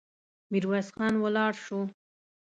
ميرويس 0.51 0.87
خان 0.95 1.13
ولاړ 1.23 1.51
شو. 1.65 1.79